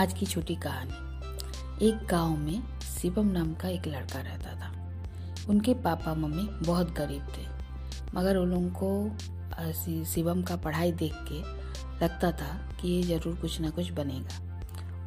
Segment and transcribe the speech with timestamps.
[0.00, 4.70] आज की छोटी कहानी। एक गाँव में शिवम नाम का एक लड़का रहता था।
[5.48, 7.44] उनके पापा मम्मी बहुत गरीब थे,
[8.14, 11.40] मगर उन लोगों को शिवम का पढ़ाई देख के
[12.04, 12.48] लगता था
[12.80, 14.38] कि ये ज़रूर कुछ ना कुछ बनेगा।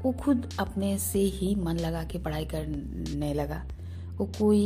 [0.04, 3.64] वो खुद अपने से ही मन लगा के पढ़ाई करने लगा।
[4.14, 4.66] वो कोई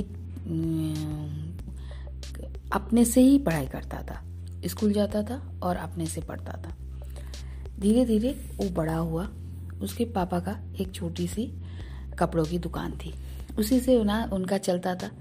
[2.74, 4.22] अपने से ही पढ़ाई करता था,
[4.68, 6.78] स्कूल जाता था और अपने से पढ़ता था।
[7.80, 9.30] धीरे धीरे वो बड़ा हुआ
[9.82, 11.54] उसके पापा का एक छोटी सी
[12.20, 13.14] कपड़ों की दुकान थी।
[13.60, 15.12] उसी से उना, उनका चलता था।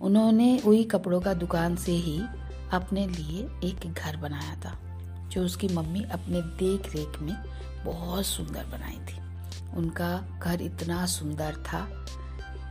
[0.00, 2.22] उन्होंने वही कपड़ों का दुकान से ही
[2.72, 4.78] अपने लिए एक घर बनाया था,
[5.28, 7.36] जो उसकी मम्मी अपने देख रेख में
[7.84, 9.18] बहुत सुंदर बनाई थी।
[9.76, 12.06] उनका घर इतना सुंदर था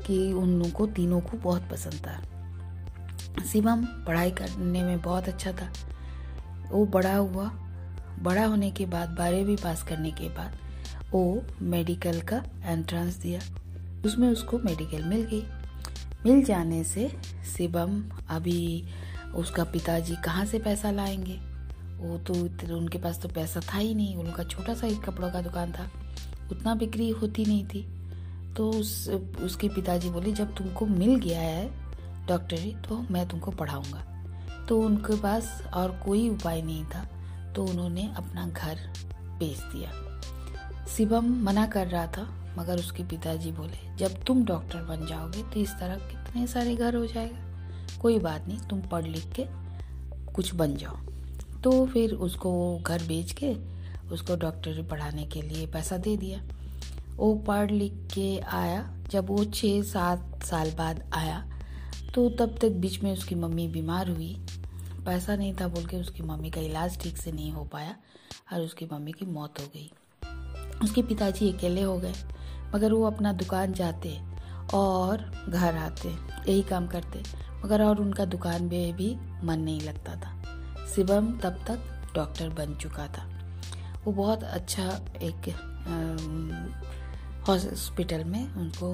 [0.07, 2.23] कि उन लोगों को तीनों को बहुत पसंद था।
[3.43, 5.73] शिवम पढ़ाई करने में बहुत अच्छा था।
[6.71, 7.45] वो बड़ा हुआ।
[8.19, 10.66] बड़ा होने के बाद, बारहवीं पास करने के बाद
[11.11, 13.39] वो मेडिकल का एंट्रेंस दिया।
[14.05, 15.43] उसमें उसको मेडिकल मिल गई।
[16.25, 17.17] मिल जाने से
[17.57, 18.85] शिवम अभी
[19.35, 21.33] उसका पिताजी कहाँ से पैसा लाएँगे?
[21.97, 22.33] वो तो
[22.77, 25.91] उनके पास तो पैसा था ही नहीं। उनका छोटा सा एक कपड़ों का दुकान था।
[26.51, 27.87] उतना बिक्री होती नहीं थी।
[28.57, 29.09] तो उस,
[29.41, 31.71] उसके पिताजी बोले, जब तुमको मिल गया है
[32.27, 34.13] डॉक्टरी तो मैं तुमको पढ़ाऊँगा।
[34.69, 37.07] तो उनके पास और कोई उपाय नहीं था।
[37.55, 38.75] तो उन्होंने अपना घर
[39.39, 40.06] बेच दिया।
[40.87, 42.23] शिवम मना कर रहा था,
[42.57, 46.95] मगर उसके पिताजी बोले, जब तुम डॉक्टर बन जाओगे तो इस तरह कितने सारे घर
[46.95, 49.45] हो जाएगा। कोई बात नहीं, तुम पढ़ लिख के
[50.33, 50.95] कुछ बन जाओ।
[51.63, 53.53] तो फिर उसको घर बेच के
[54.11, 56.41] उसको डॉक्टरी पढ़ाने के लिए पैसा दे दिया।
[57.15, 61.39] वो पढ़ लिख के आया। जब वो छः सात साल बाद आया
[62.15, 64.35] तो तब तक बीच में उसकी मम्मी बीमार हुई।
[65.05, 67.95] पैसा नहीं था बोल के उसकी मम्मी का इलाज ठीक से नहीं हो पाया
[68.53, 69.91] और उसकी मम्मी की मौत हो गई।
[70.83, 72.13] उसके पिताजी अकेले हो गए,
[72.75, 74.17] मगर वो अपना दुकान जाते
[74.73, 75.17] और
[75.49, 77.23] घर आते, यही काम करते,
[77.63, 80.35] मगर और उनका दुकान में भी मन नहीं लगता था।
[80.95, 83.25] शिवम तब तक डॉक्टर बन चुका था।
[84.05, 84.83] वो बहुत अच्छा
[85.21, 85.49] एक
[87.47, 88.93] हॉस्पिटल में उनको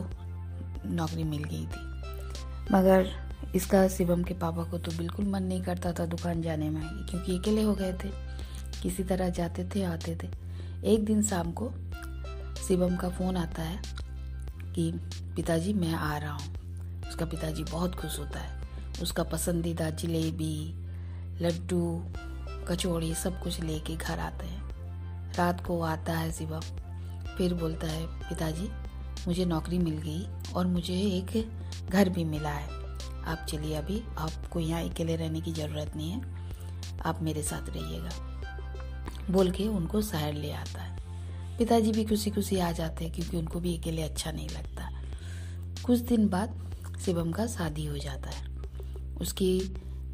[0.86, 3.10] नौकरी मिल गई थी। मगर
[3.56, 7.38] इसका शिवम के पापा को तो बिल्कुल मन नहीं करता था दुकान जाने में, क्योंकि
[7.38, 8.10] अकेले हो गए थे।
[8.82, 10.28] किसी तरह जाते थे, आते थे।
[10.86, 11.72] एक दिन शाम को
[12.68, 13.82] शिवम का फ़ोन आता है
[14.76, 14.92] कि
[15.36, 16.56] पिताजी, मैं आ रहा हूँ।
[17.10, 18.68] उसका पिताजी बहुत खुश होता है।
[19.02, 20.74] उसका पसंदीदा जलेबी,
[21.42, 22.06] लड्डू,
[22.68, 24.64] कचौड़ी सब कुछ लेके घर आते हैं।
[25.34, 26.60] रात को आता है शिवम।
[27.38, 28.70] फिर बोलता है, पिताजी,
[29.28, 31.52] मुझे नौकरी मिल गई और मुझे एक
[31.90, 32.70] घर भी मिला है।
[33.26, 36.22] आप चलिए अभी। आपको यहाँ अकेले रहने की ज़रूरत नहीं है।
[37.06, 38.33] आप मेरे साथ रहिएगा।
[39.32, 40.98] बोल के उनको शहर ले आता है।
[41.58, 44.90] पिताजी भी खुशी खुशी आ जाते हैं क्योंकि उनको भी अकेले अच्छा नहीं लगता।
[45.86, 46.60] कुछ दिन बाद
[47.06, 48.48] शिवम का शादी हो जाता है।
[49.22, 49.60] उसकी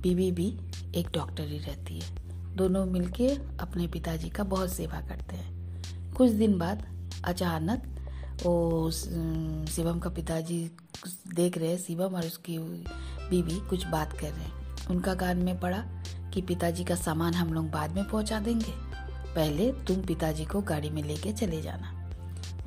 [0.01, 0.47] बीवी भी
[0.95, 3.27] एक डॉक्टर ही रहती है। दोनों मिलके
[3.59, 6.85] अपने पिताजी का बहुत सेवा करते हैं। कुछ दिन बाद
[7.25, 7.83] अचानक
[8.45, 10.71] वो शिवम का पिताजी
[11.35, 12.57] देख रहे हैं शिवम और उसकी
[13.29, 15.83] बीवी कुछ बात कर रहे हैं। उनका कान में पड़ा
[16.33, 18.88] कि पिताजी का सामान हम लोग बाद में पहुँचा देंगे।
[19.39, 22.09] पहले तुम पिताजी को गाड़ी में लेके चले जाना।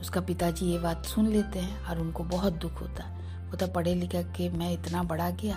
[0.01, 3.05] उसका पिताजी ये बात सुन लेते हैं और उनको बहुत दुख होता।
[3.51, 5.57] वो तो पढ़े लिखा के मैं इतना बड़ा गया।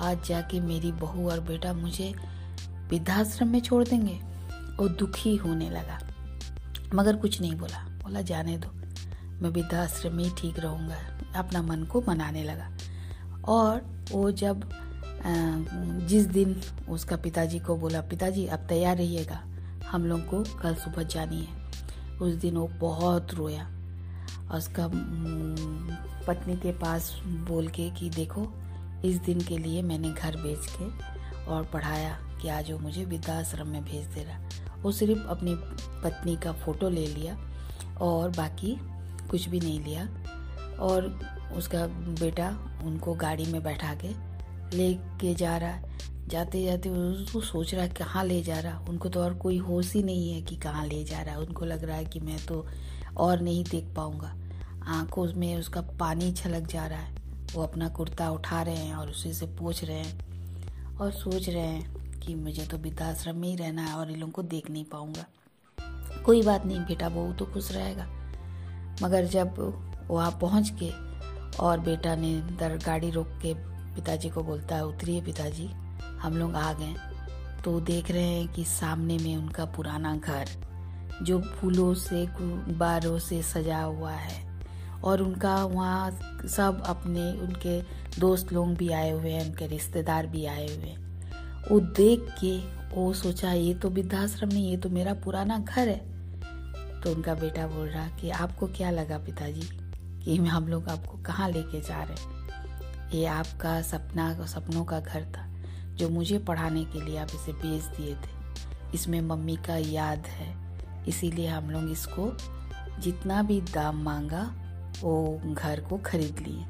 [0.00, 2.14] आज जाके मेरी बहू और बेटा मुझे
[2.90, 4.20] वृद्धाश्रम में छोड़ देंगे।
[4.76, 5.98] वो दुखी होने लगा।
[6.94, 8.68] मगर कुछ नहीं बोला। बोला, जाने दो।
[9.42, 10.96] मैं वृद्धाश्रम में ही ठीक रहूँगा।
[11.36, 12.70] अपना मन को मनाने लगा।
[13.44, 14.68] और वो जब
[16.06, 19.42] जिस दिन उसका पिताजी को बोला, पिताजी अब तैयार रहिएगा।
[19.90, 21.70] हम लोग को कल सुबह जानी है।
[22.18, 23.64] उस दिन वो बहुत रोया।
[24.50, 24.90] और उसका
[26.26, 28.52] पत्नी के पास बोल के कि देखो,
[29.04, 30.84] इस दिन के लिए मैंने घर बेच के
[31.44, 34.40] और पढ़ाया कि आज वो मुझे वृद्धाश्रम में भेज दे रहा।
[34.82, 35.54] वो सिर्फ़ अपनी
[36.04, 37.38] पत्नी का फ़ोटो ले लिया
[38.00, 38.78] और बाकी
[39.30, 40.04] कुछ भी नहीं लिया।
[40.76, 41.20] और
[41.56, 41.86] उसका
[42.20, 44.08] बेटा उनको गाड़ी में बैठा के
[44.76, 45.89] ले के जा रहा है।
[46.30, 48.78] जाते जाते उसको सोच रहा है, कहाँ ले जा रहा?
[48.88, 51.64] उनको तो और कोई होश ही नहीं है कि कहाँ ले जा रहा है। उनको
[51.64, 52.66] लग रहा है कि मैं तो
[53.16, 54.34] और नहीं देख पाऊँगा।
[54.86, 57.14] आँखों में उसका पानी छलक जा रहा है।
[57.54, 61.62] वो अपना कुर्ता उठा रहे हैं और उसी से पूछ रहे हैं और सोच रहे
[61.62, 64.84] हैं कि मुझे तो वृद्धाश्रम में ही रहना है और इन लोगों को देख नहीं
[64.84, 65.24] पाऊँगा।
[66.24, 68.06] कोई बात नहीं बेटा बहू तो खुश रहेगा।
[69.02, 69.58] मगर जब
[70.08, 70.90] वहाँ पहुँच के
[71.56, 73.54] और बेटा ने दर गाड़ी रोक के
[73.94, 75.70] पिताजी को बोलता है, उतरिए पिताजी।
[76.22, 76.94] हम लोग आ गए।
[77.64, 80.48] तो देख रहे हैं कि सामने में उनका पुराना घर,
[81.22, 84.50] जो फूलों से, गुब्बारों से सजा हुआ है।
[85.04, 86.10] और उनका वहाँ
[86.46, 87.82] सब अपने, उनके
[88.20, 91.10] दोस्त लोग भी आए हुए हैं, उनके रिश्तेदार भी आए हुए हैं।
[91.70, 92.58] वो देख के,
[92.94, 96.10] वो सोचा, ये तो वृद्धाश्रम नहीं ये तो मेरा पुराना घर है।
[97.00, 99.62] तो उनका बेटा बोल रहा कि, आपको क्या लगा पिताजी
[100.24, 102.40] कि हम लोग आपको कहाँ लेके जा रहे हैं?
[103.10, 105.49] ये आपका सपना, सपनों का घर था।
[105.96, 108.40] जो मुझे पढ़ाने के लिए आप इसे बेच दिए थे।
[108.94, 110.78] इसमें मम्मी का याद है।
[111.08, 112.36] इसीलिए हम लोग इसको
[113.00, 114.54] जितना भी दाम मांगा,
[115.00, 116.64] वो घर को खरीद लिए।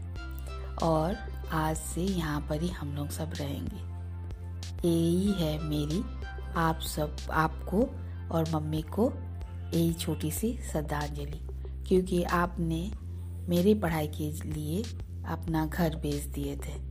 [0.83, 1.17] और
[1.53, 3.91] आज से यहाँ पर ही हम लोग सब रहेंगे।
[4.89, 6.05] यही है मेरी,
[6.57, 7.79] आप सब, आपको
[8.31, 9.13] और मम्मी को
[9.75, 11.47] यही छोटी सी श्रद्धांजलि।
[11.89, 12.93] क्योंकि आपने
[13.49, 14.83] मेरी पढ़ाई के लिए
[15.27, 16.90] अपना घर बेच दिए थे।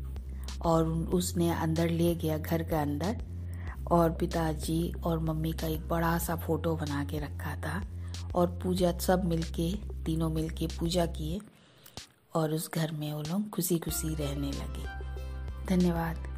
[0.62, 3.18] और उसने अंदर ले गया घर के अंदर।
[3.92, 7.84] और पिताजी और मम्मी का एक बड़ा सा फ़ोटो बना के रखा था।
[8.36, 9.74] और पूजा सब मिलके,
[10.06, 11.42] तीनों मिलके पूजा किए।
[12.36, 15.10] और उस घर में वो लोग खुशी खुशी रहने लगे।
[15.66, 16.29] धन्यवाद।